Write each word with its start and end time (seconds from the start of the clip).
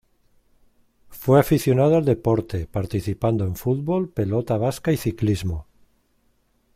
Fue 1.09 1.39
aficionado 1.39 1.95
al 1.95 2.05
deporte, 2.05 2.65
participando 2.65 3.45
en 3.45 3.55
fútbol, 3.55 4.09
pelota 4.09 4.57
vasca 4.57 4.91
y 4.91 4.97
ciclismo. 4.97 5.67